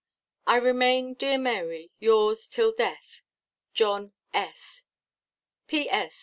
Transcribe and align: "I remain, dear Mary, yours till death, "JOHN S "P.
"I 0.47 0.55
remain, 0.55 1.13
dear 1.13 1.37
Mary, 1.37 1.91
yours 1.99 2.47
till 2.47 2.73
death, 2.73 3.21
"JOHN 3.75 4.13
S 4.33 4.83
"P. 5.67 5.91